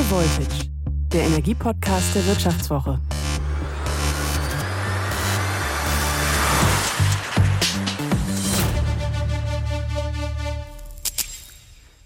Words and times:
High 0.00 0.10
Voltage, 0.10 0.70
der 1.12 1.24
Energiepodcast 1.24 2.14
der 2.14 2.26
Wirtschaftswoche. 2.26 2.98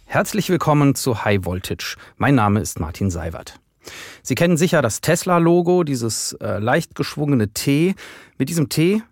Herzlich 0.06 0.50
willkommen 0.50 0.96
zu 0.96 1.24
High 1.24 1.44
Voltage. 1.44 1.94
Mein 2.16 2.34
Name 2.34 2.58
ist 2.58 2.80
Martin 2.80 3.12
Seiwert. 3.12 3.60
Sie 4.24 4.34
kennen 4.34 4.56
sicher 4.56 4.82
das 4.82 5.00
Tesla-Logo, 5.00 5.84
dieses 5.84 6.32
äh, 6.40 6.58
leicht 6.58 6.96
geschwungene 6.96 7.50
T. 7.50 7.94
Mit 8.38 8.48
diesem 8.48 8.68
T 8.70 9.02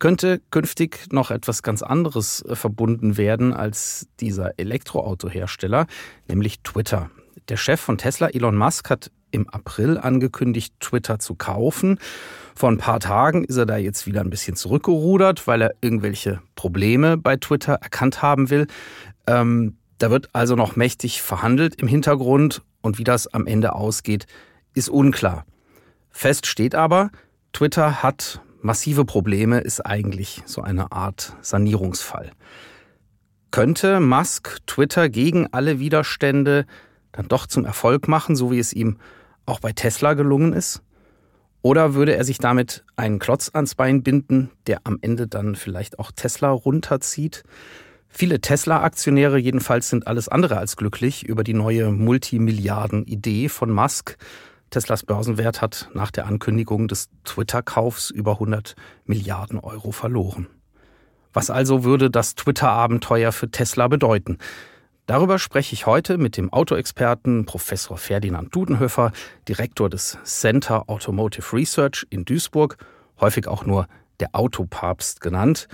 könnte 0.00 0.42
künftig 0.50 1.12
noch 1.12 1.30
etwas 1.30 1.62
ganz 1.62 1.82
anderes 1.82 2.44
äh, 2.46 2.56
verbunden 2.56 3.16
werden 3.16 3.54
als 3.54 4.08
dieser 4.18 4.58
Elektroautohersteller, 4.58 5.86
nämlich 6.26 6.58
Twitter. 6.62 7.08
Der 7.48 7.56
Chef 7.56 7.80
von 7.80 7.98
Tesla, 7.98 8.28
Elon 8.28 8.56
Musk, 8.56 8.90
hat 8.90 9.10
im 9.30 9.48
April 9.48 9.98
angekündigt, 9.98 10.74
Twitter 10.80 11.18
zu 11.18 11.34
kaufen. 11.34 11.98
Vor 12.54 12.70
ein 12.70 12.78
paar 12.78 13.00
Tagen 13.00 13.44
ist 13.44 13.56
er 13.56 13.66
da 13.66 13.76
jetzt 13.76 14.06
wieder 14.06 14.20
ein 14.20 14.30
bisschen 14.30 14.56
zurückgerudert, 14.56 15.46
weil 15.46 15.62
er 15.62 15.74
irgendwelche 15.80 16.40
Probleme 16.54 17.16
bei 17.16 17.36
Twitter 17.36 17.74
erkannt 17.74 18.22
haben 18.22 18.50
will. 18.50 18.66
Ähm, 19.26 19.76
da 19.98 20.10
wird 20.10 20.30
also 20.32 20.54
noch 20.54 20.76
mächtig 20.76 21.22
verhandelt 21.22 21.76
im 21.76 21.88
Hintergrund 21.88 22.62
und 22.82 22.98
wie 22.98 23.04
das 23.04 23.32
am 23.32 23.46
Ende 23.46 23.74
ausgeht, 23.74 24.26
ist 24.74 24.88
unklar. 24.88 25.46
Fest 26.10 26.46
steht 26.46 26.74
aber, 26.74 27.10
Twitter 27.52 28.02
hat 28.02 28.40
massive 28.60 29.04
Probleme, 29.04 29.60
ist 29.60 29.80
eigentlich 29.80 30.42
so 30.44 30.62
eine 30.62 30.92
Art 30.92 31.36
Sanierungsfall. 31.40 32.30
Könnte 33.50 34.00
Musk 34.00 34.58
Twitter 34.66 35.08
gegen 35.08 35.46
alle 35.52 35.78
Widerstände 35.78 36.66
dann 37.12 37.28
doch 37.28 37.46
zum 37.46 37.64
Erfolg 37.64 38.08
machen, 38.08 38.36
so 38.36 38.50
wie 38.50 38.58
es 38.58 38.72
ihm 38.72 38.98
auch 39.46 39.60
bei 39.60 39.72
Tesla 39.72 40.14
gelungen 40.14 40.52
ist? 40.52 40.82
Oder 41.62 41.94
würde 41.94 42.16
er 42.16 42.24
sich 42.24 42.38
damit 42.38 42.84
einen 42.96 43.20
Klotz 43.20 43.50
ans 43.52 43.76
Bein 43.76 44.02
binden, 44.02 44.50
der 44.66 44.80
am 44.84 44.98
Ende 45.00 45.28
dann 45.28 45.54
vielleicht 45.54 45.98
auch 45.98 46.10
Tesla 46.10 46.50
runterzieht? 46.50 47.44
Viele 48.08 48.40
Tesla-Aktionäre 48.40 49.38
jedenfalls 49.38 49.88
sind 49.88 50.06
alles 50.06 50.28
andere 50.28 50.58
als 50.58 50.76
glücklich 50.76 51.24
über 51.24 51.44
die 51.44 51.54
neue 51.54 51.92
Multimilliarden-Idee 51.92 53.48
von 53.48 53.70
Musk. 53.70 54.18
Teslas 54.70 55.04
Börsenwert 55.04 55.62
hat 55.62 55.88
nach 55.94 56.10
der 56.10 56.26
Ankündigung 56.26 56.88
des 56.88 57.10
Twitter-Kaufs 57.24 58.10
über 58.10 58.32
100 58.32 58.74
Milliarden 59.04 59.58
Euro 59.60 59.92
verloren. 59.92 60.48
Was 61.32 61.48
also 61.48 61.84
würde 61.84 62.10
das 62.10 62.34
Twitter-Abenteuer 62.34 63.32
für 63.32 63.50
Tesla 63.50 63.88
bedeuten? 63.88 64.38
Darüber 65.06 65.40
spreche 65.40 65.74
ich 65.74 65.86
heute 65.86 66.16
mit 66.16 66.36
dem 66.36 66.52
Autoexperten 66.52 67.44
Professor 67.44 67.96
Ferdinand 67.96 68.54
Dudenhöfer, 68.54 69.10
Direktor 69.48 69.90
des 69.90 70.16
Center 70.22 70.88
Automotive 70.88 71.52
Research 71.52 72.06
in 72.08 72.24
Duisburg, 72.24 72.76
häufig 73.20 73.48
auch 73.48 73.66
nur 73.66 73.88
der 74.20 74.34
Autopapst 74.34 75.20
genannt. 75.20 75.66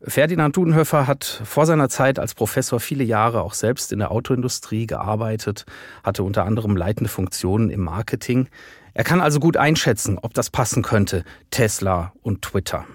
Ferdinand 0.00 0.56
Dudenhöfer 0.56 1.06
hat 1.06 1.42
vor 1.44 1.66
seiner 1.66 1.90
Zeit 1.90 2.18
als 2.18 2.34
Professor 2.34 2.80
viele 2.80 3.04
Jahre 3.04 3.42
auch 3.42 3.54
selbst 3.54 3.92
in 3.92 3.98
der 3.98 4.10
Autoindustrie 4.10 4.86
gearbeitet, 4.86 5.66
hatte 6.02 6.22
unter 6.22 6.44
anderem 6.44 6.74
leitende 6.74 7.10
Funktionen 7.10 7.68
im 7.68 7.80
Marketing. 7.80 8.48
Er 8.94 9.04
kann 9.04 9.20
also 9.20 9.38
gut 9.38 9.58
einschätzen, 9.58 10.18
ob 10.18 10.32
das 10.32 10.48
passen 10.48 10.82
könnte, 10.82 11.24
Tesla 11.50 12.14
und 12.22 12.40
Twitter. 12.40 12.86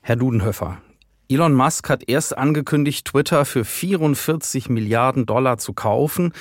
Herr 0.00 0.16
Dudenhöfer, 0.16 0.78
Elon 1.30 1.52
Musk 1.52 1.90
hat 1.90 2.08
erst 2.08 2.38
angekündigt, 2.38 3.08
Twitter 3.08 3.44
für 3.44 3.66
44 3.66 4.70
Milliarden 4.70 5.26
Dollar 5.26 5.58
zu 5.58 5.74
kaufen. 5.74 6.32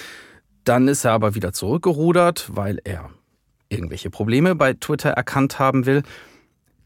Dann 0.63 0.87
ist 0.87 1.03
er 1.03 1.11
aber 1.11 1.35
wieder 1.35 1.51
zurückgerudert, 1.51 2.49
weil 2.53 2.79
er 2.85 3.09
irgendwelche 3.67 4.09
Probleme 4.09 4.55
bei 4.55 4.71
Twitter 4.73 5.09
erkannt 5.09 5.59
haben 5.59 5.85
will. 5.85 6.03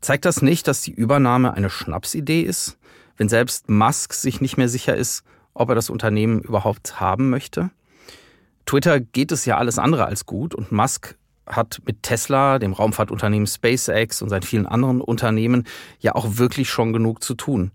Zeigt 0.01 0.25
das 0.25 0.41
nicht, 0.41 0.67
dass 0.67 0.81
die 0.81 0.91
Übernahme 0.91 1.53
eine 1.53 1.69
Schnapsidee 1.69 2.41
ist, 2.41 2.79
wenn 3.17 3.29
selbst 3.29 3.69
Musk 3.69 4.13
sich 4.13 4.41
nicht 4.41 4.57
mehr 4.57 4.67
sicher 4.67 4.95
ist, 4.95 5.23
ob 5.53 5.69
er 5.69 5.75
das 5.75 5.91
Unternehmen 5.91 6.41
überhaupt 6.41 6.99
haben 6.99 7.29
möchte? 7.29 7.69
Twitter 8.65 8.99
geht 8.99 9.31
es 9.31 9.45
ja 9.45 9.57
alles 9.57 9.77
andere 9.77 10.05
als 10.05 10.25
gut 10.25 10.55
und 10.55 10.71
Musk 10.71 11.17
hat 11.45 11.83
mit 11.85 12.01
Tesla, 12.01 12.57
dem 12.57 12.73
Raumfahrtunternehmen 12.73 13.45
SpaceX 13.45 14.23
und 14.23 14.29
seinen 14.29 14.41
vielen 14.41 14.65
anderen 14.65 15.01
Unternehmen 15.01 15.67
ja 15.99 16.15
auch 16.15 16.37
wirklich 16.37 16.67
schon 16.71 16.93
genug 16.93 17.21
zu 17.21 17.35
tun. 17.35 17.71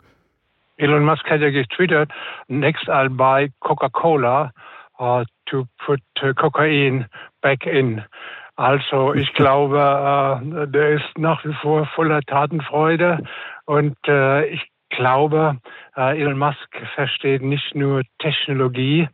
Elon 0.78 1.04
Musk 1.04 1.28
hat 1.30 1.40
ja 1.40 1.50
getwittert, 1.50 2.10
next 2.48 2.88
I'll 2.88 3.08
buy 3.08 3.50
Coca-Cola 3.60 4.52
uh, 4.98 5.24
to 5.46 5.66
put 5.78 6.00
uh, 6.22 6.32
cocaine 6.34 7.06
back 7.40 7.66
in. 7.66 8.02
Also 8.56 9.14
ich 9.14 9.32
glaube, 9.34 9.78
uh, 9.78 10.66
der 10.66 10.90
ist 10.90 11.18
nach 11.18 11.44
wie 11.44 11.54
vor 11.54 11.86
voller 11.94 12.20
Tatenfreude 12.22 13.22
und 13.64 13.96
uh, 14.08 14.40
ich 14.42 14.66
glaube, 14.90 15.58
uh, 15.96 16.00
Elon 16.00 16.38
Musk 16.38 16.68
versteht 16.94 17.42
nicht 17.42 17.74
nur 17.74 18.02
Technologie 18.18 19.08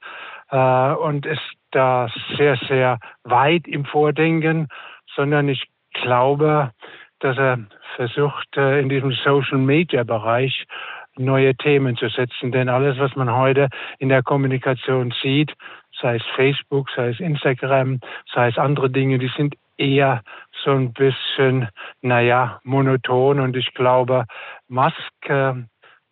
und 0.50 1.24
ist 1.24 1.40
da 1.70 2.08
sehr, 2.36 2.58
sehr 2.68 2.98
weit 3.24 3.66
im 3.66 3.86
Vordenken, 3.86 4.68
sondern 5.16 5.48
ich 5.48 5.66
glaube, 5.94 6.72
dass 7.20 7.38
er 7.38 7.58
versucht, 7.96 8.54
in 8.58 8.90
diesem 8.90 9.12
Social-Media-Bereich 9.12 10.66
neue 11.16 11.54
Themen 11.54 11.96
zu 11.96 12.08
setzen. 12.08 12.52
Denn 12.52 12.68
alles, 12.68 12.98
was 12.98 13.14
man 13.16 13.34
heute 13.34 13.68
in 13.98 14.08
der 14.08 14.22
Kommunikation 14.22 15.12
sieht, 15.22 15.52
sei 16.00 16.16
es 16.16 16.22
Facebook, 16.34 16.90
sei 16.94 17.08
es 17.08 17.20
Instagram, 17.20 18.00
sei 18.32 18.48
es 18.48 18.58
andere 18.58 18.90
Dinge, 18.90 19.18
die 19.18 19.30
sind 19.36 19.54
eher 19.76 20.22
so 20.64 20.70
ein 20.70 20.92
bisschen, 20.92 21.68
naja, 22.00 22.60
monoton. 22.64 23.40
Und 23.40 23.56
ich 23.56 23.72
glaube, 23.74 24.24
Musk, 24.68 24.96
äh, 25.28 25.54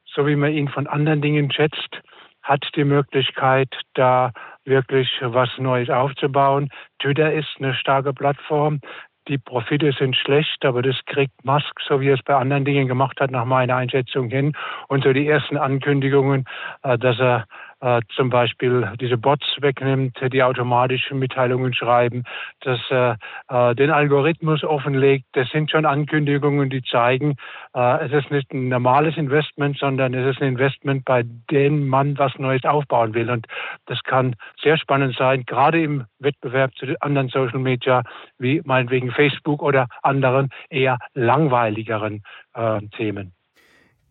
so 0.07 0.27
wie 0.27 0.37
man 0.37 0.53
ihn 0.53 0.69
von 0.69 0.87
anderen 0.87 1.23
Dingen 1.23 1.53
schätzt, 1.53 2.01
hat 2.43 2.67
die 2.75 2.85
Möglichkeit, 2.85 3.69
da 3.95 4.33
wirklich 4.65 5.09
was 5.21 5.51
Neues 5.59 5.91
aufzubauen. 5.91 6.69
Twitter 7.01 7.33
ist 7.33 7.49
eine 7.59 7.75
starke 7.75 8.13
Plattform 8.13 8.81
die 9.29 9.39
Profite 9.39 9.93
sind 9.93 10.17
schlecht, 10.17 10.65
aber 10.65 10.83
das 10.83 10.97
kriegt 11.07 11.45
Musk, 11.45 11.81
so 11.87 12.01
wie 12.01 12.09
er 12.09 12.15
es 12.15 12.23
bei 12.23 12.35
anderen 12.35 12.65
Dingen 12.65 12.89
gemacht 12.89 13.21
hat, 13.21 13.31
nach 13.31 13.45
meiner 13.45 13.77
Einschätzung 13.77 14.29
hin. 14.29 14.53
Und 14.89 15.05
so 15.05 15.13
die 15.13 15.29
ersten 15.29 15.57
Ankündigungen, 15.57 16.45
äh, 16.83 16.99
dass 16.99 17.19
er 17.21 17.47
äh, 17.81 18.01
zum 18.15 18.31
Beispiel 18.31 18.91
diese 19.01 19.17
Bots 19.17 19.47
wegnimmt, 19.61 20.19
die 20.33 20.43
automatische 20.43 21.15
Mitteilungen 21.15 21.75
schreiben, 21.75 22.25
dass 22.61 22.81
er 22.91 23.17
äh, 23.49 23.75
den 23.75 23.91
Algorithmus 23.91 24.65
offenlegt. 24.65 25.27
Das 25.33 25.49
sind 25.51 25.71
schon 25.71 25.87
Ankündigungen, 25.87 26.71
die 26.71 26.83
zeigen, 26.83 27.37
äh, 27.75 28.07
es 28.07 28.13
ist 28.13 28.31
nicht 28.31 28.53
ein 28.53 28.69
normales 28.69 29.17
Investment, 29.17 29.79
sondern 29.79 30.15
es 30.15 30.35
ist 30.35 30.43
ein 30.43 30.49
Investment, 30.49 31.05
bei 31.05 31.23
dem 31.51 31.89
man 31.89 32.19
was 32.19 32.39
Neues 32.39 32.65
aufbauen 32.65 33.15
will. 33.15 33.31
Und 33.31 33.47
das 33.87 34.03
kann 34.03 34.37
sehr 34.63 34.77
spannend 34.77 35.17
sein, 35.17 35.45
gerade 35.47 35.83
im 35.83 36.05
Wettbewerb 36.19 36.75
zu 36.77 36.87
den 36.87 37.01
anderen 37.01 37.29
Social 37.29 37.59
Media, 37.59 38.03
wie 38.39 38.61
meinetwegen 38.65 39.11
Facebook 39.11 39.63
oder 39.63 39.87
anderen 40.03 40.51
eher 40.69 40.99
langweiligeren 41.15 42.23
äh, 42.55 42.81
Themen. 42.97 43.33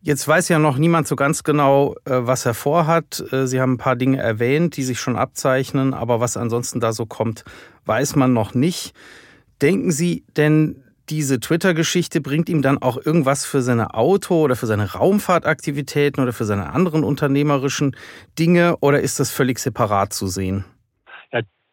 Jetzt 0.02 0.26
weiß 0.26 0.48
ja 0.48 0.60
noch 0.60 0.78
niemand 0.78 1.08
so 1.08 1.18
ganz 1.18 1.44
genau, 1.44 1.96
äh, 2.06 2.12
was 2.22 2.46
er 2.46 2.54
vorhat. 2.54 3.22
Äh, 3.34 3.48
Sie 3.48 3.60
haben 3.60 3.74
ein 3.74 3.78
paar 3.78 3.98
Dinge 3.98 4.18
erwähnt, 4.18 4.78
die 4.78 4.84
sich 4.84 5.00
schon 5.00 5.18
abzeichnen, 5.18 5.94
aber 5.94 6.22
was 6.22 6.38
ansonsten 6.38 6.80
da 6.80 6.94
so 6.94 7.06
kommt, 7.06 7.44
weiß 7.86 8.16
man 8.16 8.32
noch 8.32 8.54
nicht. 8.54 8.94
Denken 9.62 9.92
Sie 9.92 10.24
denn, 10.38 10.84
diese 11.10 11.40
Twitter-Geschichte 11.42 12.22
bringt 12.22 12.48
ihm 12.48 12.62
dann 12.62 12.78
auch 12.78 12.98
irgendwas 13.04 13.44
für 13.44 13.62
seine 13.62 13.94
Auto- 13.94 14.42
oder 14.42 14.56
für 14.56 14.68
seine 14.68 14.94
Raumfahrtaktivitäten 14.94 16.24
oder 16.24 16.32
für 16.32 16.46
seine 16.46 16.72
anderen 16.72 17.04
unternehmerischen 17.04 17.96
Dinge 18.38 18.78
oder 18.78 19.02
ist 19.02 19.20
das 19.20 19.32
völlig 19.32 19.60
separat 19.60 20.14
zu 20.14 20.28
sehen? 20.28 20.64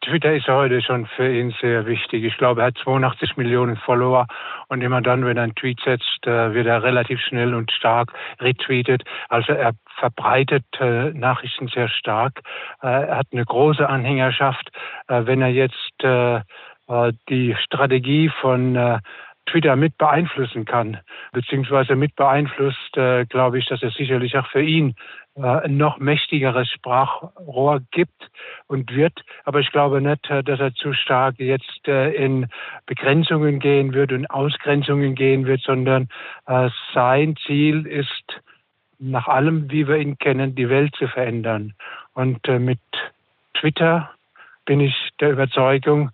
Twitter 0.06 0.34
ist 0.34 0.46
heute 0.46 0.80
schon 0.82 1.06
für 1.06 1.28
ihn 1.28 1.52
sehr 1.60 1.84
wichtig. 1.84 2.22
Ich 2.22 2.36
glaube, 2.36 2.60
er 2.60 2.68
hat 2.68 2.78
82 2.78 3.36
Millionen 3.36 3.76
Follower 3.76 4.26
und 4.68 4.80
immer 4.80 5.02
dann, 5.02 5.24
wenn 5.26 5.36
er 5.36 5.42
einen 5.42 5.54
Tweet 5.56 5.80
setzt, 5.84 6.24
äh, 6.26 6.54
wird 6.54 6.68
er 6.68 6.84
relativ 6.84 7.20
schnell 7.20 7.54
und 7.54 7.72
stark 7.72 8.12
retweetet. 8.40 9.02
Also 9.28 9.52
er 9.52 9.72
verbreitet 9.98 10.64
äh, 10.78 11.10
Nachrichten 11.10 11.66
sehr 11.66 11.88
stark. 11.88 12.42
Äh, 12.82 12.86
er 12.86 13.16
hat 13.18 13.26
eine 13.32 13.44
große 13.44 13.88
Anhängerschaft. 13.88 14.70
Wenn 15.08 15.42
er 15.42 15.48
jetzt 15.48 15.74
die 17.28 17.56
Strategie 17.64 18.30
von 18.40 19.00
Twitter 19.46 19.76
mit 19.76 19.96
beeinflussen 19.98 20.64
kann, 20.64 20.98
beziehungsweise 21.32 21.96
mit 21.96 22.16
beeinflusst, 22.16 22.92
glaube 23.28 23.58
ich, 23.58 23.66
dass 23.66 23.82
es 23.82 23.94
sicherlich 23.94 24.36
auch 24.36 24.46
für 24.48 24.62
ihn 24.62 24.94
äh, 25.36 25.64
ein 25.64 25.76
noch 25.76 25.98
mächtigeres 25.98 26.70
Sprachrohr 26.70 27.80
gibt 27.90 28.30
und 28.68 28.94
wird. 28.94 29.22
Aber 29.44 29.60
ich 29.60 29.70
glaube 29.70 30.00
nicht, 30.00 30.30
äh, 30.30 30.42
dass 30.42 30.60
er 30.60 30.74
zu 30.74 30.94
stark 30.94 31.38
jetzt 31.38 31.86
äh, 31.86 32.12
in 32.12 32.46
Begrenzungen 32.86 33.60
gehen 33.60 33.92
wird 33.92 34.12
und 34.12 34.30
Ausgrenzungen 34.30 35.14
gehen 35.14 35.46
wird, 35.46 35.60
sondern 35.60 36.08
sein 36.94 37.36
Ziel 37.44 37.86
ist, 37.86 38.40
nach 38.98 39.28
allem, 39.28 39.70
wie 39.70 39.86
wir 39.88 39.96
ihn 39.96 40.16
kennen, 40.18 40.54
die 40.54 40.70
Welt 40.70 40.94
zu 40.96 41.08
verändern. 41.08 41.74
Und 42.14 42.46
mit 42.46 42.78
Twitter 43.54 44.10
bin 44.64 44.80
ich 44.80 44.94
der 45.20 45.32
Überzeugung, 45.32 46.10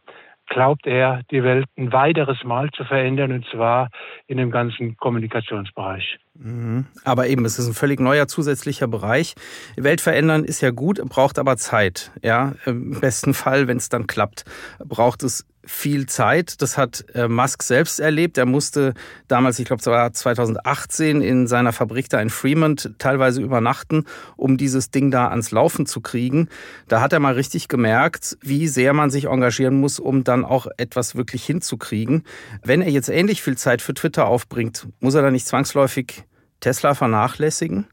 glaubt 0.46 0.86
er, 0.86 1.22
die 1.30 1.42
Welt 1.42 1.66
ein 1.76 1.92
weiteres 1.92 2.42
Mal 2.44 2.70
zu 2.70 2.84
verändern, 2.84 3.32
und 3.32 3.46
zwar 3.46 3.88
in 4.26 4.36
dem 4.36 4.50
ganzen 4.50 4.96
Kommunikationsbereich. 4.96 6.18
Mhm. 6.34 6.86
Aber 7.04 7.28
eben, 7.28 7.44
es 7.44 7.58
ist 7.58 7.66
ein 7.66 7.74
völlig 7.74 8.00
neuer 8.00 8.26
zusätzlicher 8.26 8.88
Bereich. 8.88 9.34
Welt 9.76 10.00
verändern 10.00 10.44
ist 10.44 10.60
ja 10.60 10.70
gut, 10.70 11.00
braucht 11.08 11.38
aber 11.38 11.56
Zeit. 11.56 12.10
Ja, 12.22 12.54
im 12.64 13.00
besten 13.00 13.34
Fall, 13.34 13.68
wenn 13.68 13.76
es 13.76 13.88
dann 13.88 14.06
klappt, 14.06 14.44
braucht 14.78 15.22
es 15.22 15.44
viel 15.64 16.06
Zeit. 16.06 16.60
Das 16.60 16.76
hat 16.76 17.04
äh, 17.14 17.28
Musk 17.28 17.62
selbst 17.62 18.00
erlebt. 18.00 18.36
Er 18.38 18.46
musste 18.46 18.94
damals, 19.28 19.58
ich 19.58 19.66
glaube, 19.66 19.80
es 19.80 19.86
war 19.86 20.12
2018, 20.12 21.20
in 21.20 21.46
seiner 21.46 21.72
Fabrik 21.72 22.08
da 22.08 22.20
in 22.20 22.30
Fremont 22.30 22.94
teilweise 22.98 23.40
übernachten, 23.40 24.04
um 24.36 24.56
dieses 24.56 24.90
Ding 24.90 25.10
da 25.10 25.28
ans 25.28 25.50
Laufen 25.50 25.86
zu 25.86 26.00
kriegen. 26.00 26.48
Da 26.88 27.00
hat 27.00 27.12
er 27.12 27.20
mal 27.20 27.34
richtig 27.34 27.68
gemerkt, 27.68 28.36
wie 28.40 28.66
sehr 28.66 28.92
man 28.92 29.10
sich 29.10 29.26
engagieren 29.26 29.78
muss, 29.78 30.00
um 30.00 30.24
dann 30.24 30.44
auch 30.44 30.66
etwas 30.78 31.14
wirklich 31.14 31.44
hinzukriegen. 31.44 32.24
Wenn 32.64 32.82
er 32.82 32.90
jetzt 32.90 33.08
ähnlich 33.08 33.42
viel 33.42 33.56
Zeit 33.56 33.82
für 33.82 33.94
Twitter 33.94 34.26
aufbringt, 34.26 34.88
muss 35.00 35.14
er 35.14 35.22
da 35.22 35.30
nicht 35.30 35.46
zwangsläufig 35.46 36.24
Tesla 36.62 36.94
vernachlässigen? 36.94 37.86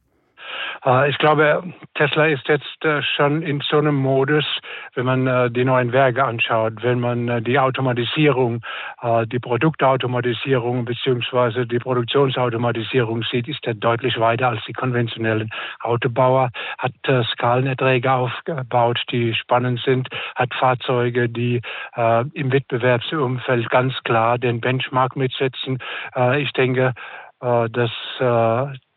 Äh, 0.85 1.09
ich 1.09 1.17
glaube, 1.17 1.63
Tesla 1.95 2.25
ist 2.25 2.47
jetzt 2.47 2.83
äh, 2.83 3.01
schon 3.01 3.41
in 3.41 3.61
so 3.61 3.77
einem 3.77 3.95
Modus, 3.95 4.45
wenn 4.95 5.05
man 5.05 5.27
äh, 5.27 5.51
die 5.51 5.65
neuen 5.65 5.91
Werke 5.91 6.23
anschaut, 6.23 6.81
wenn 6.81 6.99
man 6.99 7.43
die 7.43 7.59
Automatisierung, 7.59 8.61
die 9.27 9.39
Produktautomatisierung 9.39 10.85
beziehungsweise 10.85 11.65
die 11.65 11.79
Produktionsautomatisierung 11.79 13.23
sieht, 13.23 13.47
ist 13.47 13.65
er 13.65 13.73
deutlich 13.73 14.19
weiter 14.19 14.49
als 14.49 14.63
die 14.65 14.73
konventionellen 14.73 15.49
Autobauer, 15.81 16.49
hat 16.77 16.93
Skalenerträge 17.31 18.11
aufgebaut, 18.11 19.01
die 19.11 19.33
spannend 19.33 19.81
sind, 19.85 20.09
hat 20.35 20.53
Fahrzeuge, 20.53 21.29
die 21.29 21.61
im 22.33 22.51
Wettbewerbsumfeld 22.51 23.69
ganz 23.69 23.93
klar 24.03 24.37
den 24.37 24.59
Benchmark 24.59 25.15
mitsetzen. 25.15 25.79
Ich 26.37 26.51
denke, 26.53 26.93
dass 27.39 27.91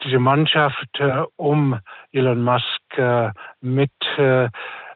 diese 0.04 0.18
Mannschaft 0.18 0.88
äh, 0.98 1.22
um 1.36 1.78
Elon 2.12 2.42
Musk 2.42 2.98
äh, 2.98 3.30
mit 3.60 3.90
äh, 4.16 4.48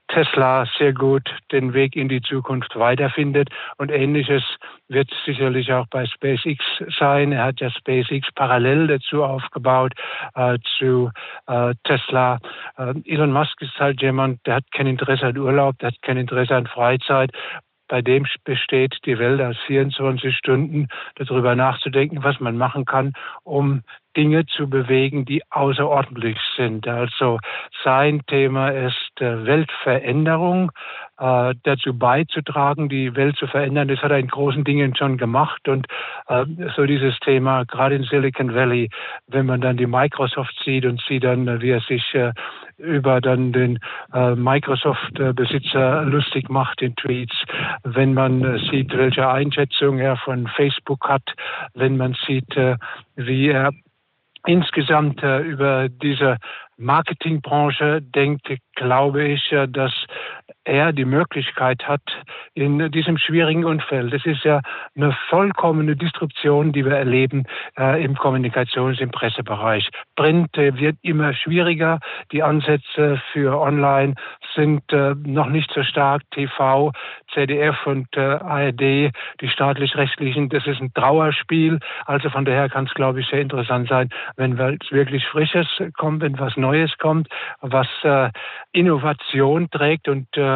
Tesla 0.08 0.66
sehr 0.78 0.92
gut 0.92 1.28
den 1.50 1.74
Weg 1.74 1.96
in 1.96 2.08
die 2.08 2.20
Zukunft 2.20 2.76
weiterfindet. 2.76 3.48
Und 3.76 3.90
ähnliches 3.90 4.42
wird 4.88 5.10
sicherlich 5.24 5.72
auch 5.72 5.86
bei 5.88 6.06
SpaceX 6.06 6.64
sein. 6.98 7.32
Er 7.32 7.44
hat 7.44 7.60
ja 7.60 7.70
SpaceX 7.70 8.28
parallel 8.34 8.86
dazu 8.86 9.24
aufgebaut 9.24 9.94
äh, 10.34 10.58
zu 10.78 11.10
äh, 11.48 11.74
Tesla. 11.84 12.38
Äh, 12.78 12.94
Elon 13.04 13.32
Musk 13.32 13.60
ist 13.62 13.78
halt 13.80 14.00
jemand, 14.00 14.44
der 14.46 14.56
hat 14.56 14.64
kein 14.72 14.86
Interesse 14.86 15.26
an 15.26 15.38
Urlaub, 15.38 15.78
der 15.78 15.88
hat 15.88 16.02
kein 16.02 16.18
Interesse 16.18 16.54
an 16.54 16.66
Freizeit 16.66 17.32
bei 17.88 18.02
dem 18.02 18.26
besteht 18.44 18.96
die 19.04 19.18
Welt 19.18 19.40
aus 19.40 19.56
24 19.66 20.36
Stunden, 20.36 20.88
darüber 21.16 21.54
nachzudenken, 21.54 22.22
was 22.22 22.40
man 22.40 22.56
machen 22.56 22.84
kann, 22.84 23.12
um 23.44 23.82
Dinge 24.16 24.46
zu 24.46 24.68
bewegen, 24.68 25.24
die 25.24 25.42
außerordentlich 25.50 26.38
sind. 26.56 26.88
Also 26.88 27.38
sein 27.84 28.22
Thema 28.26 28.70
ist 28.70 29.20
äh, 29.20 29.44
Weltveränderung, 29.44 30.72
äh, 31.18 31.54
dazu 31.62 31.96
beizutragen, 31.98 32.88
die 32.88 33.14
Welt 33.14 33.36
zu 33.36 33.46
verändern. 33.46 33.88
Das 33.88 34.00
hat 34.00 34.10
er 34.10 34.18
in 34.18 34.28
großen 34.28 34.64
Dingen 34.64 34.94
schon 34.96 35.18
gemacht. 35.18 35.68
Und 35.68 35.86
äh, 36.28 36.44
so 36.76 36.86
dieses 36.86 37.18
Thema, 37.20 37.64
gerade 37.64 37.94
in 37.94 38.04
Silicon 38.04 38.54
Valley, 38.54 38.90
wenn 39.26 39.46
man 39.46 39.60
dann 39.60 39.76
die 39.76 39.86
Microsoft 39.86 40.54
sieht 40.64 40.84
und 40.84 41.00
sieht 41.08 41.24
dann, 41.24 41.60
wie 41.60 41.70
er 41.70 41.80
sich 41.80 42.14
äh, 42.14 42.32
über 42.78 43.20
dann 43.20 43.52
den 43.52 43.78
äh, 44.12 44.34
Microsoft-Besitzer 44.34 46.02
lustig 46.04 46.50
macht 46.50 46.82
in 46.82 46.94
Tweets, 46.96 47.34
wenn 47.84 48.12
man 48.12 48.44
äh, 48.44 48.58
sieht, 48.70 48.96
welche 48.96 49.28
Einschätzung 49.28 49.98
er 49.98 50.16
von 50.18 50.46
Facebook 50.48 51.08
hat, 51.08 51.34
wenn 51.74 51.96
man 51.96 52.14
sieht, 52.26 52.54
wie 53.16 53.48
er 53.48 53.72
insgesamt 54.46 55.22
äh, 55.22 55.40
über 55.40 55.88
diese 55.88 56.38
Marketingbranche 56.76 58.02
denkt, 58.02 58.48
glaube 58.74 59.24
ich, 59.24 59.54
dass 59.68 59.92
er 60.66 60.92
die 60.92 61.04
Möglichkeit 61.04 61.86
hat, 61.86 62.02
in 62.54 62.90
diesem 62.90 63.18
schwierigen 63.18 63.64
Umfeld, 63.64 64.12
das 64.12 64.26
ist 64.26 64.44
ja 64.44 64.60
eine 64.96 65.16
vollkommene 65.30 65.96
Disruption, 65.96 66.72
die 66.72 66.84
wir 66.84 66.96
erleben 66.96 67.44
äh, 67.78 68.04
im 68.04 68.16
Kommunikations-, 68.16 69.00
im 69.00 69.10
Pressebereich. 69.10 69.88
Print 70.16 70.56
äh, 70.58 70.76
wird 70.78 70.96
immer 71.02 71.32
schwieriger, 71.34 72.00
die 72.32 72.42
Ansätze 72.42 73.20
für 73.32 73.60
Online 73.60 74.14
sind 74.54 74.82
äh, 74.92 75.14
noch 75.24 75.48
nicht 75.48 75.70
so 75.72 75.82
stark. 75.82 76.22
TV, 76.32 76.92
ZDF 77.32 77.86
und 77.86 78.08
äh, 78.16 78.20
ARD, 78.20 79.12
die 79.40 79.48
staatlich-rechtlichen, 79.48 80.48
das 80.48 80.66
ist 80.66 80.80
ein 80.80 80.92
Trauerspiel. 80.94 81.78
Also 82.06 82.30
von 82.30 82.44
daher 82.44 82.68
kann 82.68 82.86
es, 82.86 82.94
glaube 82.94 83.20
ich, 83.20 83.28
sehr 83.28 83.40
interessant 83.40 83.88
sein, 83.88 84.10
wenn 84.36 84.58
was 84.58 84.76
wirklich 84.90 85.26
Frisches 85.26 85.66
kommt, 85.96 86.22
wenn 86.22 86.38
was 86.38 86.56
Neues 86.56 86.96
kommt, 86.98 87.28
was 87.60 87.88
äh, 88.02 88.30
Innovation 88.72 89.70
trägt 89.70 90.08
und 90.08 90.26
äh, 90.36 90.55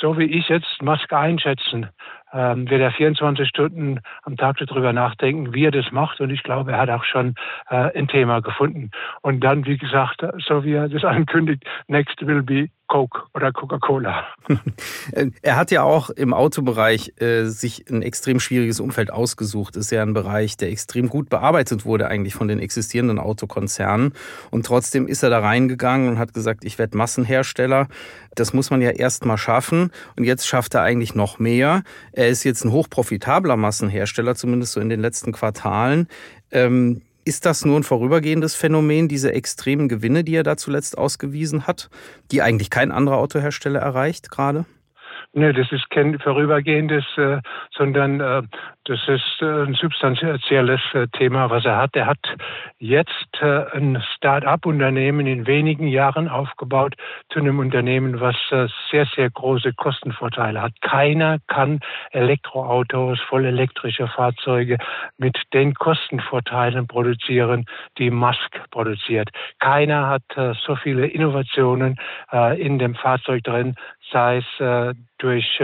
so 0.00 0.18
wie 0.18 0.24
ich 0.24 0.48
jetzt 0.48 0.82
Musk 0.82 1.12
einschätzen, 1.12 1.88
ähm, 2.32 2.68
wird 2.68 2.80
er 2.80 2.90
24 2.90 3.48
Stunden 3.48 4.00
am 4.22 4.36
Tag 4.36 4.56
darüber 4.58 4.92
nachdenken, 4.92 5.54
wie 5.54 5.66
er 5.66 5.70
das 5.70 5.92
macht. 5.92 6.20
Und 6.20 6.30
ich 6.30 6.42
glaube, 6.42 6.72
er 6.72 6.78
hat 6.78 6.90
auch 6.90 7.04
schon 7.04 7.34
äh, 7.68 7.96
ein 7.96 8.08
Thema 8.08 8.40
gefunden. 8.40 8.90
Und 9.20 9.40
dann, 9.40 9.66
wie 9.66 9.76
gesagt, 9.76 10.24
so 10.46 10.64
wie 10.64 10.72
er 10.72 10.88
das 10.88 11.04
ankündigt, 11.16 11.64
next 11.86 12.26
will 12.26 12.42
be 12.42 12.68
Coke 12.92 13.22
oder 13.32 13.52
Coca-Cola. 13.52 14.26
er 15.42 15.56
hat 15.56 15.70
ja 15.70 15.82
auch 15.82 16.10
im 16.10 16.34
Autobereich 16.34 17.14
äh, 17.22 17.44
sich 17.44 17.88
ein 17.90 18.02
extrem 18.02 18.38
schwieriges 18.38 18.80
Umfeld 18.80 19.10
ausgesucht. 19.10 19.76
Ist 19.76 19.92
ja 19.92 20.02
ein 20.02 20.12
Bereich, 20.12 20.58
der 20.58 20.68
extrem 20.68 21.08
gut 21.08 21.30
bearbeitet 21.30 21.86
wurde 21.86 22.08
eigentlich 22.08 22.34
von 22.34 22.48
den 22.48 22.58
existierenden 22.58 23.18
Autokonzernen. 23.18 24.12
Und 24.50 24.66
trotzdem 24.66 25.08
ist 25.08 25.22
er 25.22 25.30
da 25.30 25.38
reingegangen 25.38 26.06
und 26.06 26.18
hat 26.18 26.34
gesagt, 26.34 26.64
ich 26.64 26.78
werde 26.78 26.98
Massenhersteller. 26.98 27.88
Das 28.34 28.52
muss 28.52 28.70
man 28.70 28.82
ja 28.82 28.90
erst 28.90 29.24
mal 29.24 29.38
schaffen. 29.38 29.90
Und 30.16 30.24
jetzt 30.24 30.46
schafft 30.46 30.74
er 30.74 30.82
eigentlich 30.82 31.14
noch 31.14 31.38
mehr. 31.38 31.84
Er 32.12 32.28
ist 32.28 32.44
jetzt 32.44 32.62
ein 32.62 32.72
hochprofitabler 32.72 33.56
Massenhersteller, 33.56 34.34
zumindest 34.34 34.72
so 34.72 34.80
in 34.80 34.90
den 34.90 35.00
letzten 35.00 35.32
Quartalen. 35.32 36.08
Ähm, 36.50 37.00
ist 37.24 37.46
das 37.46 37.64
nur 37.64 37.78
ein 37.78 37.84
vorübergehendes 37.84 38.54
Phänomen, 38.54 39.08
diese 39.08 39.32
extremen 39.32 39.88
Gewinne, 39.88 40.24
die 40.24 40.34
er 40.34 40.42
da 40.42 40.56
zuletzt 40.56 40.98
ausgewiesen 40.98 41.66
hat, 41.66 41.88
die 42.30 42.42
eigentlich 42.42 42.70
kein 42.70 42.92
anderer 42.92 43.18
Autohersteller 43.18 43.80
erreicht 43.80 44.30
gerade? 44.30 44.64
Nee, 45.34 45.52
das 45.54 45.72
ist 45.72 45.88
kein 45.88 46.18
vorübergehendes, 46.18 47.04
äh, 47.16 47.40
sondern 47.74 48.20
äh, 48.20 48.42
das 48.84 49.00
ist 49.06 49.40
äh, 49.40 49.64
ein 49.64 49.74
substanzielles 49.74 50.80
äh, 50.92 51.06
Thema, 51.08 51.48
was 51.50 51.64
er 51.64 51.76
hat. 51.76 51.94
Er 51.94 52.06
hat 52.06 52.18
jetzt 52.78 53.40
äh, 53.40 53.64
ein 53.72 54.02
Start-up-Unternehmen 54.16 55.26
in 55.26 55.46
wenigen 55.46 55.86
Jahren 55.86 56.28
aufgebaut 56.28 56.96
zu 57.30 57.38
einem 57.38 57.60
Unternehmen, 57.60 58.20
was 58.20 58.36
sehr, 58.90 59.06
sehr 59.14 59.30
große 59.30 59.72
Kostenvorteile 59.74 60.60
hat. 60.60 60.72
Keiner 60.80 61.38
kann 61.46 61.80
Elektroautos, 62.10 63.20
vollelektrische 63.20 64.08
Fahrzeuge 64.08 64.78
mit 65.16 65.38
den 65.54 65.74
Kostenvorteilen 65.74 66.86
produzieren, 66.86 67.66
die 67.98 68.10
Musk 68.10 68.60
produziert. 68.70 69.30
Keiner 69.60 70.08
hat 70.08 70.22
so 70.66 70.76
viele 70.76 71.06
Innovationen 71.06 71.96
in 72.58 72.78
dem 72.78 72.94
Fahrzeug 72.94 73.44
drin, 73.44 73.74
sei 74.12 74.38
es 74.38 74.94
durch 75.18 75.60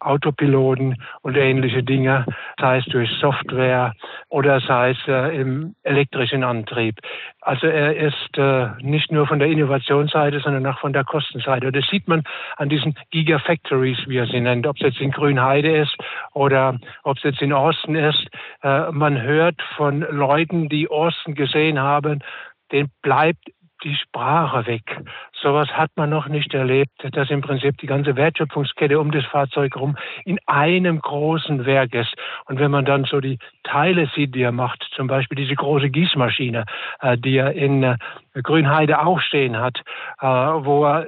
Autopiloten 0.00 0.96
und 1.22 1.36
ähnliche 1.36 1.82
Dinge, 1.82 2.24
sei 2.60 2.78
es 2.78 2.84
durch 2.86 3.10
Software 3.20 3.94
oder 4.28 4.60
sei 4.60 4.90
es 4.90 5.08
äh, 5.08 5.40
im 5.40 5.74
elektrischen 5.82 6.44
Antrieb. 6.44 6.96
Also 7.40 7.66
er 7.66 7.96
ist 7.96 8.36
äh, 8.36 8.68
nicht 8.80 9.10
nur 9.10 9.26
von 9.26 9.38
der 9.38 9.48
Innovationsseite, 9.48 10.40
sondern 10.40 10.66
auch 10.66 10.78
von 10.78 10.92
der 10.92 11.04
Kostenseite. 11.04 11.66
Und 11.66 11.76
das 11.76 11.86
sieht 11.88 12.06
man 12.06 12.22
an 12.56 12.68
diesen 12.68 12.94
Gigafactories, 13.10 13.98
wie 14.06 14.18
er 14.18 14.26
sie 14.26 14.40
nennt, 14.40 14.66
ob 14.66 14.76
es 14.76 14.82
jetzt 14.82 15.00
in 15.00 15.10
Grünheide 15.10 15.78
ist 15.78 15.96
oder 16.32 16.78
ob 17.02 17.16
es 17.16 17.24
jetzt 17.24 17.42
in 17.42 17.52
Austin 17.52 17.96
ist. 17.96 18.28
Äh, 18.62 18.92
man 18.92 19.20
hört 19.20 19.60
von 19.76 20.00
Leuten, 20.00 20.68
die 20.68 20.88
Austin 20.88 21.34
gesehen 21.34 21.80
haben, 21.80 22.22
den 22.70 22.90
bleibt 23.02 23.50
die 23.84 23.94
Sprache 23.94 24.66
weg. 24.66 25.00
Sowas 25.40 25.68
hat 25.68 25.90
man 25.96 26.10
noch 26.10 26.28
nicht 26.28 26.52
erlebt, 26.54 26.92
dass 27.12 27.30
im 27.30 27.40
Prinzip 27.40 27.78
die 27.78 27.86
ganze 27.86 28.16
Wertschöpfungskette 28.16 28.98
um 28.98 29.10
das 29.10 29.24
Fahrzeug 29.26 29.74
herum 29.74 29.96
in 30.24 30.38
einem 30.46 31.00
großen 31.00 31.64
Werk 31.66 31.94
ist. 31.94 32.14
Und 32.46 32.58
wenn 32.58 32.70
man 32.70 32.84
dann 32.84 33.04
so 33.04 33.20
die 33.20 33.38
Teile 33.64 34.10
sieht, 34.14 34.34
die 34.34 34.42
er 34.42 34.52
macht, 34.52 34.88
zum 34.94 35.06
Beispiel 35.06 35.36
diese 35.36 35.54
große 35.54 35.90
Gießmaschine, 35.90 36.64
äh, 37.00 37.16
die 37.18 37.36
er 37.36 37.52
in 37.52 37.82
äh, 37.82 37.96
Grünheide 38.42 39.00
auch 39.04 39.20
stehen 39.20 39.58
hat, 39.58 39.78
äh, 40.20 40.26
wo 40.26 40.84
er 40.84 41.06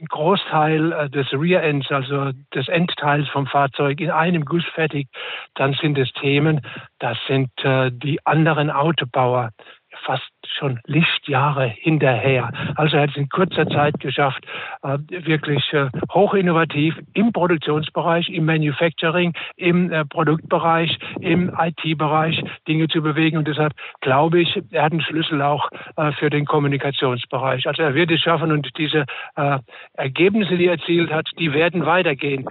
ein 0.00 0.06
Großteil 0.06 1.10
des 1.10 1.30
Rear 1.30 1.62
Ends, 1.62 1.90
also 1.90 2.30
des 2.54 2.68
Endteils 2.68 3.28
vom 3.28 3.46
Fahrzeug 3.46 4.00
in 4.00 4.10
einem 4.10 4.46
Guss 4.46 4.64
fertig, 4.74 5.08
dann 5.56 5.74
sind 5.74 5.98
es 5.98 6.10
Themen, 6.14 6.62
das 7.00 7.18
sind 7.28 7.50
die 7.62 8.18
anderen 8.24 8.70
Autobauer 8.70 9.50
fast 10.04 10.30
schon 10.58 10.80
Lichtjahre 10.86 11.66
hinterher. 11.68 12.50
Also 12.76 12.96
er 12.96 13.02
hat 13.02 13.10
es 13.10 13.16
in 13.16 13.28
kurzer 13.28 13.66
Zeit 13.68 13.98
geschafft, 14.00 14.44
äh, 14.82 14.98
wirklich 15.08 15.72
äh, 15.72 15.88
hochinnovativ 16.12 16.94
im 17.14 17.32
Produktionsbereich, 17.32 18.28
im 18.28 18.46
Manufacturing, 18.46 19.32
im 19.56 19.92
äh, 19.92 20.04
Produktbereich, 20.04 20.98
im 21.20 21.52
IT-Bereich 21.58 22.42
Dinge 22.68 22.88
zu 22.88 23.02
bewegen. 23.02 23.38
Und 23.38 23.48
deshalb 23.48 23.72
glaube 24.00 24.40
ich, 24.40 24.60
er 24.70 24.84
hat 24.84 24.92
einen 24.92 25.00
Schlüssel 25.00 25.42
auch 25.42 25.68
für 26.18 26.30
den 26.30 26.46
Kommunikationsbereich. 26.46 27.66
Also 27.66 27.82
er 27.82 27.94
wird 27.94 28.10
es 28.10 28.20
schaffen 28.20 28.52
und 28.52 28.68
diese 28.78 29.04
Ergebnisse, 29.94 30.56
die 30.56 30.66
er 30.66 30.72
erzielt 30.72 31.12
hat, 31.12 31.28
die 31.38 31.52
werden 31.52 31.86
weitergehen. 31.86 32.48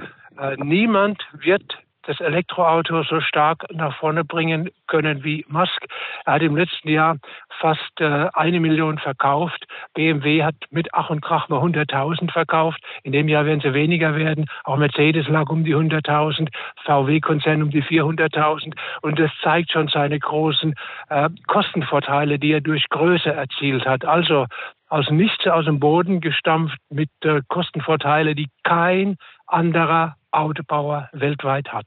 Niemand 0.57 1.21
wird 1.33 1.77
das 2.09 2.19
Elektroauto 2.21 3.03
so 3.03 3.21
stark 3.21 3.65
nach 3.71 3.95
vorne 3.97 4.25
bringen 4.25 4.71
können 4.87 5.23
wie 5.23 5.45
Musk. 5.47 5.85
Er 6.25 6.33
hat 6.33 6.41
im 6.41 6.55
letzten 6.55 6.89
Jahr 6.89 7.17
fast 7.59 8.01
äh, 8.01 8.29
eine 8.33 8.59
Million 8.59 8.97
verkauft. 8.97 9.67
BMW 9.93 10.43
hat 10.43 10.55
mit 10.71 10.89
Ach 10.93 11.11
und 11.11 11.21
Krach 11.21 11.49
mal 11.49 11.59
100.000 11.59 12.31
verkauft. 12.31 12.81
In 13.03 13.11
dem 13.11 13.27
Jahr 13.27 13.45
werden 13.45 13.61
sie 13.61 13.75
weniger 13.75 14.15
werden. 14.15 14.47
Auch 14.63 14.77
Mercedes 14.77 15.27
lag 15.27 15.49
um 15.49 15.63
die 15.63 15.75
100.000, 15.75 16.49
VW-Konzern 16.83 17.61
um 17.61 17.69
die 17.69 17.83
400.000. 17.83 18.73
Und 19.03 19.19
das 19.19 19.29
zeigt 19.43 19.71
schon 19.71 19.87
seine 19.87 20.17
großen 20.17 20.73
äh, 21.09 21.29
Kostenvorteile, 21.45 22.39
die 22.39 22.53
er 22.53 22.61
durch 22.61 22.89
Größe 22.89 23.31
erzielt 23.31 23.85
hat. 23.85 24.03
Also 24.03 24.47
aus 24.89 25.09
nichts 25.09 25.47
aus 25.47 25.65
dem 25.65 25.79
Boden 25.79 26.19
gestampft 26.19 26.77
mit 26.89 27.09
äh, 27.23 27.41
Kostenvorteile, 27.47 28.35
die 28.35 28.49
kein 28.63 29.17
anderer 29.47 30.15
Autobauer 30.31 31.09
weltweit 31.13 31.71
hat. 31.71 31.85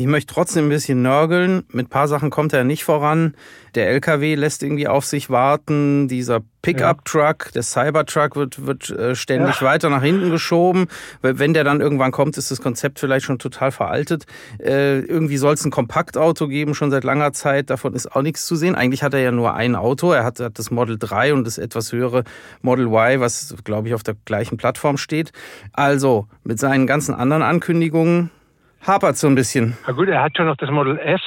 Ich 0.00 0.06
möchte 0.06 0.32
trotzdem 0.32 0.64
ein 0.64 0.68
bisschen 0.70 1.02
nörgeln. 1.02 1.64
Mit 1.72 1.88
ein 1.88 1.90
paar 1.90 2.08
Sachen 2.08 2.30
kommt 2.30 2.54
er 2.54 2.64
nicht 2.64 2.84
voran. 2.84 3.34
Der 3.74 3.90
LKW 3.90 4.34
lässt 4.34 4.62
irgendwie 4.62 4.88
auf 4.88 5.04
sich 5.04 5.28
warten. 5.28 6.08
Dieser 6.08 6.40
Pickup-Truck, 6.62 7.52
der 7.52 7.62
Cybertruck 7.62 8.34
wird, 8.34 8.64
wird 8.64 8.88
äh, 8.88 9.14
ständig 9.14 9.60
ja. 9.60 9.66
weiter 9.66 9.90
nach 9.90 10.02
hinten 10.02 10.30
geschoben. 10.30 10.86
Wenn 11.20 11.52
der 11.52 11.64
dann 11.64 11.82
irgendwann 11.82 12.12
kommt, 12.12 12.38
ist 12.38 12.50
das 12.50 12.62
Konzept 12.62 12.98
vielleicht 12.98 13.26
schon 13.26 13.38
total 13.38 13.72
veraltet. 13.72 14.24
Äh, 14.58 15.00
irgendwie 15.00 15.36
soll 15.36 15.52
es 15.52 15.66
ein 15.66 15.70
Kompaktauto 15.70 16.48
geben, 16.48 16.74
schon 16.74 16.90
seit 16.90 17.04
langer 17.04 17.34
Zeit. 17.34 17.68
Davon 17.68 17.92
ist 17.92 18.10
auch 18.10 18.22
nichts 18.22 18.46
zu 18.46 18.56
sehen. 18.56 18.76
Eigentlich 18.76 19.02
hat 19.02 19.12
er 19.12 19.20
ja 19.20 19.32
nur 19.32 19.52
ein 19.52 19.76
Auto. 19.76 20.12
Er 20.12 20.24
hat, 20.24 20.40
hat 20.40 20.58
das 20.58 20.70
Model 20.70 20.96
3 20.98 21.34
und 21.34 21.46
das 21.46 21.58
etwas 21.58 21.92
höhere 21.92 22.24
Model 22.62 22.86
Y, 22.86 23.20
was, 23.20 23.54
glaube 23.64 23.88
ich, 23.88 23.94
auf 23.94 24.02
der 24.02 24.16
gleichen 24.24 24.56
Plattform 24.56 24.96
steht. 24.96 25.32
Also, 25.74 26.26
mit 26.42 26.58
seinen 26.58 26.86
ganzen 26.86 27.14
anderen 27.14 27.42
Ankündigungen 27.42 28.30
hapert 28.86 29.16
so 29.16 29.26
ein 29.26 29.34
bisschen. 29.34 29.76
Na 29.86 29.92
gut, 29.92 30.08
er 30.08 30.22
hat 30.22 30.36
schon 30.36 30.46
noch 30.46 30.56
das 30.56 30.70
Model 30.70 30.98
S. 30.98 31.20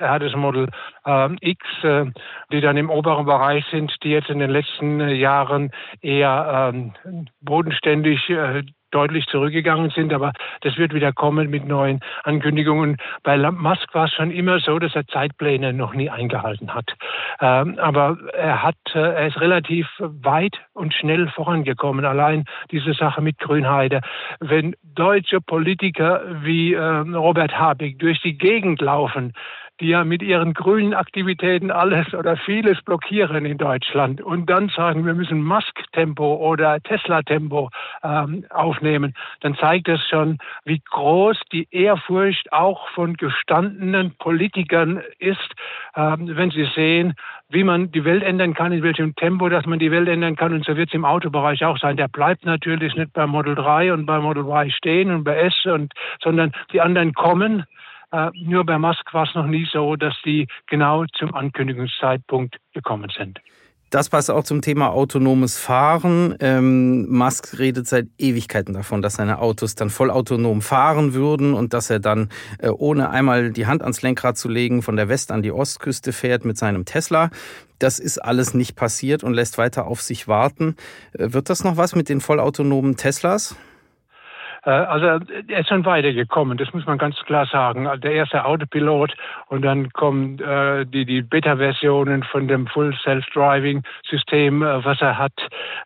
Er 0.00 0.10
hat 0.10 0.22
das 0.22 0.34
Model 0.36 0.68
äh, 1.04 1.28
X, 1.40 1.66
äh, 1.82 2.06
die 2.52 2.60
dann 2.60 2.76
im 2.76 2.88
oberen 2.88 3.26
Bereich 3.26 3.64
sind, 3.70 3.92
die 4.04 4.10
jetzt 4.10 4.30
in 4.30 4.38
den 4.38 4.50
letzten 4.50 5.00
Jahren 5.08 5.72
eher 6.00 6.72
ähm, 6.72 6.92
bodenständig 7.40 8.30
äh, 8.30 8.62
deutlich 8.90 9.26
zurückgegangen 9.26 9.90
sind, 9.90 10.12
aber 10.12 10.32
das 10.62 10.76
wird 10.76 10.94
wieder 10.94 11.12
kommen 11.12 11.50
mit 11.50 11.66
neuen 11.66 12.00
Ankündigungen. 12.24 12.96
Bei 13.22 13.36
Musk 13.50 13.94
war 13.94 14.06
es 14.06 14.12
schon 14.12 14.30
immer 14.30 14.60
so, 14.60 14.78
dass 14.78 14.94
er 14.94 15.06
Zeitpläne 15.06 15.72
noch 15.72 15.94
nie 15.94 16.10
eingehalten 16.10 16.74
hat. 16.74 16.90
Ähm, 17.40 17.78
aber 17.78 18.18
er 18.34 18.62
hat, 18.62 18.76
äh, 18.94 18.98
er 18.98 19.26
ist 19.28 19.40
relativ 19.40 19.86
weit 19.98 20.56
und 20.72 20.94
schnell 20.94 21.28
vorangekommen. 21.28 22.04
Allein 22.04 22.44
diese 22.70 22.94
Sache 22.94 23.20
mit 23.20 23.38
Grünheide. 23.38 24.00
Wenn 24.40 24.74
deutsche 24.82 25.40
Politiker 25.40 26.22
wie 26.42 26.74
äh, 26.74 26.80
Robert 26.80 27.58
Habeck 27.58 27.98
durch 27.98 28.20
die 28.22 28.36
Gegend 28.36 28.80
laufen, 28.80 29.32
die 29.80 29.88
ja 29.88 30.04
mit 30.04 30.22
ihren 30.22 30.54
grünen 30.54 30.94
Aktivitäten 30.94 31.70
alles 31.70 32.12
oder 32.14 32.36
vieles 32.36 32.80
blockieren 32.82 33.44
in 33.44 33.58
Deutschland 33.58 34.20
und 34.20 34.48
dann 34.50 34.68
sagen, 34.68 35.06
wir 35.06 35.14
müssen 35.14 35.42
Musk-Tempo 35.42 36.36
oder 36.36 36.80
Tesla-Tempo 36.80 37.70
ähm, 38.02 38.44
aufnehmen, 38.50 39.14
dann 39.40 39.56
zeigt 39.56 39.88
das 39.88 40.00
schon, 40.08 40.38
wie 40.64 40.80
groß 40.90 41.38
die 41.52 41.68
Ehrfurcht 41.70 42.52
auch 42.52 42.88
von 42.90 43.14
gestandenen 43.14 44.14
Politikern 44.18 45.02
ist, 45.18 45.54
ähm, 45.96 46.36
wenn 46.36 46.50
sie 46.50 46.68
sehen, 46.74 47.14
wie 47.50 47.64
man 47.64 47.90
die 47.92 48.04
Welt 48.04 48.22
ändern 48.22 48.54
kann, 48.54 48.72
in 48.72 48.82
welchem 48.82 49.14
Tempo, 49.16 49.48
dass 49.48 49.64
man 49.64 49.78
die 49.78 49.90
Welt 49.90 50.08
ändern 50.08 50.36
kann. 50.36 50.52
Und 50.52 50.64
so 50.64 50.76
wird 50.76 50.90
es 50.90 50.94
im 50.94 51.04
Autobereich 51.04 51.64
auch 51.64 51.78
sein. 51.78 51.96
Der 51.96 52.08
bleibt 52.08 52.44
natürlich 52.44 52.94
nicht 52.94 53.12
bei 53.14 53.26
Model 53.26 53.54
3 53.54 53.92
und 53.92 54.04
bei 54.04 54.18
Model 54.18 54.44
Y 54.44 54.70
stehen 54.70 55.10
und 55.10 55.24
bei 55.24 55.36
S, 55.36 55.54
und, 55.64 55.94
sondern 56.22 56.52
die 56.72 56.80
anderen 56.80 57.14
kommen 57.14 57.64
äh, 58.12 58.30
nur 58.34 58.64
bei 58.64 58.78
Musk 58.78 59.12
war 59.12 59.24
es 59.28 59.34
noch 59.34 59.46
nie 59.46 59.66
so, 59.72 59.96
dass 59.96 60.14
die 60.24 60.46
genau 60.66 61.04
zum 61.18 61.34
Ankündigungszeitpunkt 61.34 62.56
gekommen 62.72 63.10
sind. 63.16 63.40
Das 63.90 64.10
passt 64.10 64.30
auch 64.30 64.44
zum 64.44 64.60
Thema 64.60 64.90
autonomes 64.90 65.56
Fahren. 65.56 66.34
Ähm, 66.40 67.08
Musk 67.08 67.58
redet 67.58 67.86
seit 67.86 68.08
Ewigkeiten 68.18 68.74
davon, 68.74 69.00
dass 69.00 69.14
seine 69.14 69.38
Autos 69.38 69.76
dann 69.76 69.88
vollautonom 69.88 70.60
fahren 70.60 71.14
würden 71.14 71.54
und 71.54 71.72
dass 71.72 71.88
er 71.88 71.98
dann, 71.98 72.28
äh, 72.58 72.68
ohne 72.68 73.08
einmal 73.08 73.50
die 73.50 73.66
Hand 73.66 73.80
ans 73.80 74.02
Lenkrad 74.02 74.36
zu 74.36 74.50
legen, 74.50 74.82
von 74.82 74.96
der 74.96 75.08
West- 75.08 75.32
an 75.32 75.40
die 75.40 75.52
Ostküste 75.52 76.12
fährt 76.12 76.44
mit 76.44 76.58
seinem 76.58 76.84
Tesla. 76.84 77.30
Das 77.78 77.98
ist 77.98 78.18
alles 78.18 78.52
nicht 78.52 78.76
passiert 78.76 79.24
und 79.24 79.32
lässt 79.32 79.56
weiter 79.56 79.86
auf 79.86 80.02
sich 80.02 80.28
warten. 80.28 80.76
Äh, 81.14 81.32
wird 81.32 81.48
das 81.48 81.64
noch 81.64 81.78
was 81.78 81.94
mit 81.94 82.10
den 82.10 82.20
vollautonomen 82.20 82.96
Teslas? 82.96 83.56
Äh, 84.68 84.70
also 84.70 85.06
er 85.48 85.60
ist 85.60 85.68
schon 85.68 85.84
weitergekommen, 85.86 86.58
das 86.58 86.72
muss 86.74 86.84
man 86.84 86.98
ganz 86.98 87.16
klar 87.24 87.46
sagen. 87.46 87.88
Der 88.02 88.12
erste 88.12 88.44
Autopilot 88.44 89.14
und 89.46 89.62
dann 89.62 89.90
kommen 89.92 90.38
äh, 90.40 90.84
die, 90.84 91.06
die 91.06 91.22
Beta-Versionen 91.22 92.22
von 92.22 92.48
dem 92.48 92.66
Full 92.66 92.94
Self-Driving-System, 93.02 94.62
äh, 94.62 94.84
was 94.84 95.00
er 95.00 95.16
hat. 95.16 95.32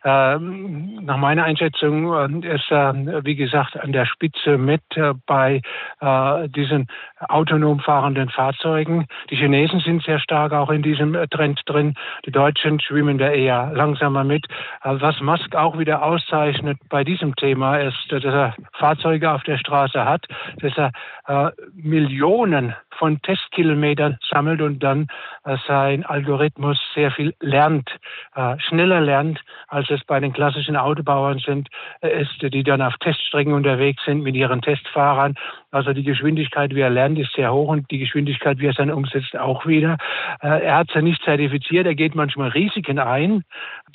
Ähm, 0.03 0.99
nach 1.05 1.17
meiner 1.17 1.45
Einschätzung 1.45 2.43
ist 2.43 2.69
er, 2.69 2.93
wie 3.23 3.35
gesagt, 3.35 3.79
an 3.79 3.93
der 3.93 4.05
Spitze 4.05 4.57
mit 4.57 4.81
bei 5.25 5.61
diesen 6.55 6.87
autonom 7.19 7.79
fahrenden 7.79 8.29
Fahrzeugen. 8.29 9.07
Die 9.29 9.35
Chinesen 9.35 9.79
sind 9.79 10.03
sehr 10.03 10.19
stark 10.19 10.51
auch 10.51 10.69
in 10.69 10.81
diesem 10.81 11.13
Trend 11.29 11.61
drin. 11.65 11.95
Die 12.25 12.31
Deutschen 12.31 12.79
schwimmen 12.79 13.17
da 13.17 13.29
eher 13.29 13.71
langsamer 13.73 14.23
mit. 14.23 14.45
Was 14.83 15.19
Musk 15.21 15.55
auch 15.55 15.77
wieder 15.77 16.03
auszeichnet 16.03 16.77
bei 16.89 17.03
diesem 17.03 17.35
Thema 17.35 17.77
ist, 17.77 17.97
dass 18.09 18.23
er 18.23 18.55
Fahrzeuge 18.73 19.31
auf 19.31 19.43
der 19.43 19.57
Straße 19.57 20.05
hat, 20.05 20.25
dass 20.57 20.77
er 20.77 20.91
äh, 21.27 21.51
Millionen 21.73 22.75
von 22.97 23.21
Testkilometern 23.21 24.17
sammelt 24.29 24.61
und 24.61 24.79
dann 24.79 25.07
äh, 25.45 25.57
sein 25.67 26.05
Algorithmus 26.05 26.79
sehr 26.93 27.11
viel 27.11 27.33
lernt, 27.39 27.89
äh, 28.35 28.57
schneller 28.59 29.01
lernt, 29.01 29.41
als 29.67 29.89
es 29.89 30.03
bei 30.03 30.19
den 30.19 30.33
klassischen 30.33 30.75
Autobauern 30.75 31.39
sind, 31.39 31.69
äh, 32.01 32.21
ist, 32.21 32.41
die 32.41 32.63
dann 32.63 32.81
auf 32.81 32.95
Teststrecken 32.97 33.53
unterwegs 33.53 34.03
sind 34.05 34.21
mit 34.23 34.35
ihren 34.35 34.61
Testfahrern. 34.61 35.35
Also 35.71 35.93
die 35.93 36.03
Geschwindigkeit, 36.03 36.75
wie 36.75 36.81
er 36.81 36.89
lernt, 36.89 37.17
ist 37.17 37.33
sehr 37.33 37.51
hoch 37.51 37.69
und 37.69 37.89
die 37.89 37.99
Geschwindigkeit, 37.99 38.59
wie 38.59 38.67
er 38.67 38.71
es 38.71 38.77
dann 38.77 38.91
umsetzt, 38.91 39.35
auch 39.37 39.65
wieder. 39.65 39.97
Äh, 40.41 40.65
er 40.65 40.77
hat 40.77 40.91
ja 40.93 41.01
nicht 41.01 41.23
zertifiziert, 41.23 41.85
er 41.85 41.95
geht 41.95 42.15
manchmal 42.15 42.49
Risiken 42.49 42.99
ein, 42.99 43.43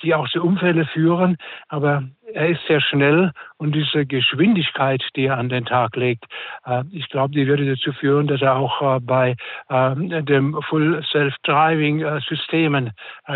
die 0.03 0.15
auch 0.15 0.29
zu 0.29 0.43
Unfälle 0.43 0.87
führen, 0.87 1.37
aber 1.69 2.03
er 2.33 2.49
ist 2.49 2.61
sehr 2.67 2.81
schnell 2.81 3.33
und 3.57 3.75
diese 3.75 4.07
Geschwindigkeit, 4.07 5.03
die 5.17 5.27
er 5.27 5.39
an 5.39 5.49
den 5.49 5.65
Tag 5.65 5.97
legt, 5.97 6.25
äh, 6.67 6.85
ich 6.91 7.09
glaube, 7.09 7.35
die 7.35 7.47
würde 7.47 7.67
dazu 7.67 7.93
führen, 7.93 8.27
dass 8.27 8.43
er 8.43 8.57
auch 8.57 8.97
äh, 8.97 9.01
bei 9.01 9.37
ähm, 9.71 10.25
dem 10.27 10.59
Full 10.69 11.03
Self-Driving 11.11 12.01
äh, 12.01 12.21
Systemen 12.29 12.93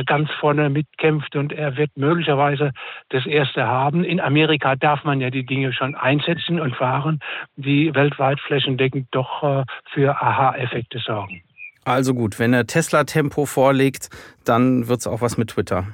ganz 0.07 0.31
vorne 0.41 0.71
mitkämpft 0.71 1.37
und 1.37 1.53
er 1.53 1.77
wird 1.77 1.91
möglicherweise 1.97 2.73
das 3.11 3.27
erste 3.27 3.67
haben. 3.67 4.05
In 4.05 4.21
Amerika 4.21 4.75
darf 4.77 5.05
man 5.05 5.21
ja 5.21 5.31
die 5.31 5.45
Dinge 5.45 5.73
schon 5.73 5.95
einsetzen 5.95 6.61
und 6.61 6.75
fahren, 6.75 7.21
die 7.57 7.95
weltweit 7.95 8.41
flächendeckend 8.41 9.09
doch 9.11 9.65
für 9.93 10.23
Aha-Effekte 10.23 10.99
sorgen. 10.99 11.43
Also 11.85 12.15
gut, 12.15 12.39
wenn 12.39 12.55
er 12.55 12.67
Tesla-Tempo 12.67 13.45
vorlegt, 13.45 14.09
dann 14.45 14.89
wird 14.89 15.01
es 15.01 15.07
auch 15.07 15.21
was 15.21 15.37
mit 15.37 15.51
Twitter. 15.51 15.87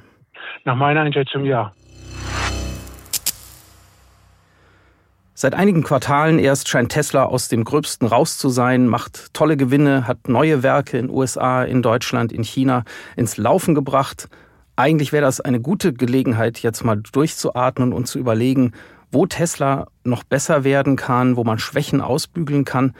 Nach 0.63 0.75
meiner 0.75 1.01
Einschätzung 1.01 1.45
ja. 1.45 1.73
Seit 5.41 5.53
einigen 5.53 5.83
Quartalen 5.83 6.37
erst 6.37 6.67
scheint 6.67 6.91
Tesla 6.91 7.23
aus 7.23 7.47
dem 7.47 7.63
Gröbsten 7.63 8.05
raus 8.05 8.37
zu 8.37 8.49
sein, 8.49 8.87
macht 8.87 9.33
tolle 9.33 9.55
Gewinne, 9.55 10.05
hat 10.05 10.27
neue 10.27 10.63
Werke 10.63 10.97
in 10.97 11.09
USA, 11.09 11.63
in 11.63 11.81
Deutschland, 11.81 12.33
in 12.33 12.43
China 12.43 12.83
ins 13.15 13.37
Laufen 13.37 13.73
gebracht. 13.73 14.27
Eigentlich 14.75 15.13
wäre 15.13 15.23
das 15.23 15.39
eine 15.39 15.61
gute 15.61 15.93
Gelegenheit, 15.93 16.59
jetzt 16.59 16.83
mal 16.83 16.97
durchzuatmen 17.13 17.93
und 17.93 18.05
zu 18.05 18.19
überlegen, 18.19 18.73
wo 19.13 19.27
Tesla 19.27 19.87
noch 20.03 20.25
besser 20.25 20.65
werden 20.65 20.97
kann, 20.97 21.37
wo 21.37 21.45
man 21.45 21.57
Schwächen 21.57 22.01
ausbügeln 22.01 22.65
kann. 22.65 22.93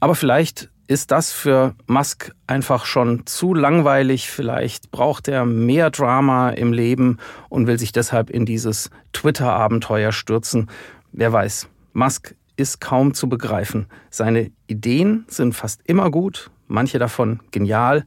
Aber 0.00 0.16
vielleicht 0.16 0.68
ist 0.88 1.12
das 1.12 1.30
für 1.30 1.76
Musk 1.86 2.32
einfach 2.48 2.86
schon 2.86 3.24
zu 3.24 3.54
langweilig. 3.54 4.28
Vielleicht 4.28 4.90
braucht 4.90 5.28
er 5.28 5.46
mehr 5.46 5.90
Drama 5.90 6.50
im 6.50 6.72
Leben 6.72 7.18
und 7.48 7.68
will 7.68 7.78
sich 7.78 7.92
deshalb 7.92 8.30
in 8.30 8.46
dieses 8.46 8.90
Twitter-Abenteuer 9.12 10.10
stürzen. 10.10 10.68
Wer 11.12 11.32
weiß, 11.32 11.68
Musk 11.92 12.34
ist 12.56 12.80
kaum 12.80 13.12
zu 13.12 13.28
begreifen. 13.28 13.86
Seine 14.10 14.50
Ideen 14.66 15.24
sind 15.28 15.54
fast 15.54 15.82
immer 15.84 16.10
gut, 16.10 16.50
manche 16.68 16.98
davon 16.98 17.40
genial, 17.50 18.04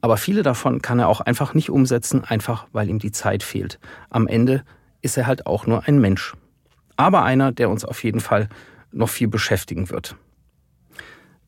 Aber 0.00 0.16
viele 0.16 0.42
davon 0.42 0.80
kann 0.80 0.98
er 0.98 1.08
auch 1.08 1.20
einfach 1.20 1.54
nicht 1.54 1.70
umsetzen, 1.70 2.24
einfach 2.24 2.66
weil 2.72 2.88
ihm 2.88 2.98
die 2.98 3.10
Zeit 3.10 3.42
fehlt. 3.42 3.78
Am 4.10 4.28
Ende 4.28 4.64
ist 5.02 5.16
er 5.16 5.26
halt 5.26 5.46
auch 5.46 5.66
nur 5.66 5.86
ein 5.88 6.00
Mensch. 6.00 6.34
Aber 6.96 7.24
einer, 7.24 7.52
der 7.52 7.68
uns 7.68 7.84
auf 7.84 8.02
jeden 8.04 8.20
Fall 8.20 8.48
noch 8.92 9.08
viel 9.08 9.28
beschäftigen 9.28 9.90
wird. 9.90 10.16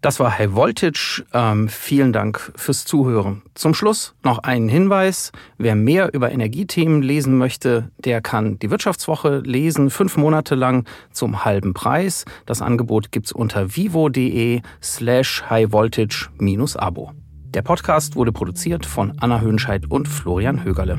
Das 0.00 0.19
war 0.19 0.38
High 0.38 0.54
Voltage. 0.54 1.25
Ähm, 1.35 1.69
vielen 1.69 2.12
Dank 2.12 2.52
fürs 2.57 2.87
Zuhören. 2.87 3.42
Zum 3.54 3.75
Schluss 3.75 4.14
noch 4.23 4.38
einen 4.38 4.69
Hinweis. 4.69 5.30
Wer 5.59 5.75
mehr 5.75 6.14
über 6.14 6.33
Energiethemen 6.33 7.02
lesen 7.02 7.37
möchte, 7.37 7.90
der 7.99 8.23
kann 8.23 8.59
die 8.59 8.71
Wirtschaftswoche 8.71 9.40
lesen, 9.40 9.90
fünf 9.90 10.16
Monate 10.16 10.54
lang 10.54 10.87
zum 11.12 11.45
halben 11.45 11.75
Preis. 11.75 12.25
Das 12.47 12.62
Angebot 12.62 13.12
gibt's 13.12 13.33
unter 13.33 13.76
vivo.de 13.76 14.62
slash 14.83 15.45
highvoltage-abo. 15.50 17.12
Der 17.52 17.62
Podcast 17.62 18.16
wurde 18.16 18.33
produziert 18.33 18.87
von 18.87 19.19
Anna 19.19 19.40
Höhnscheid 19.40 19.90
und 19.90 20.09
Florian 20.09 20.64
Högerle. 20.64 20.99